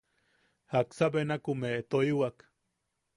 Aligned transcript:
–¿Jaksa 0.71 1.05
benakumeʼe 1.13 1.79
toiwak? 1.89 2.37